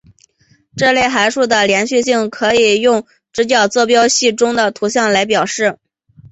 [0.75, 5.77] 这类函数的连续性可以用直角坐标系中的图像来表示。